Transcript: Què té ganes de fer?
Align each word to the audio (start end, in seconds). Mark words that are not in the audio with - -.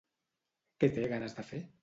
Què 0.85 0.89
té 0.97 1.05
ganes 1.13 1.39
de 1.41 1.47
fer? 1.53 1.63